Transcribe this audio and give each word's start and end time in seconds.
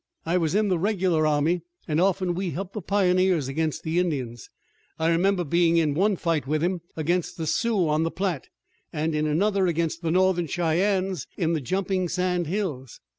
I 0.25 0.35
was 0.39 0.55
in 0.55 0.69
the 0.69 0.79
regular 0.79 1.27
army 1.27 1.61
and 1.87 2.01
often 2.01 2.33
we 2.33 2.49
helped 2.49 2.73
the 2.73 2.81
pioneers 2.81 3.47
against 3.47 3.83
the 3.83 3.99
Indians. 3.99 4.49
I 4.97 5.09
remember 5.09 5.43
being 5.43 5.77
in 5.77 5.93
one 5.93 6.15
fight 6.15 6.47
with 6.47 6.63
him 6.63 6.81
against 6.97 7.37
the 7.37 7.45
Sioux 7.45 7.87
on 7.87 8.01
the 8.01 8.09
Platte, 8.09 8.49
and 8.91 9.13
in 9.13 9.27
another 9.27 9.67
against 9.67 10.01
the 10.01 10.09
Northern 10.09 10.47
Cheyennes 10.47 11.27
in 11.37 11.53
the 11.53 11.61
Jumping 11.61 12.09
Sand 12.09 12.47
Hills." 12.47 12.99